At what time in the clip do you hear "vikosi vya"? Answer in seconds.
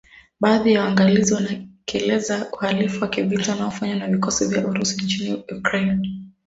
4.07-4.67